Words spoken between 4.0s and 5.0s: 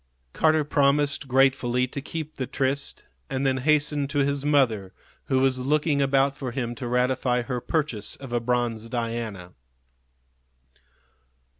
to his mother,